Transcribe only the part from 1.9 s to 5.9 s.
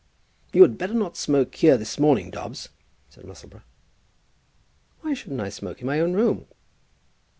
morning, Dobbs," said Musselboro. "Why shouldn't I smoke in